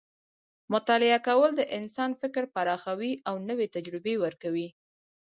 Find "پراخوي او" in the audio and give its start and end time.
2.55-3.35